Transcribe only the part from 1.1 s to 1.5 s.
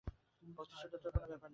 ব্যাপার নেই।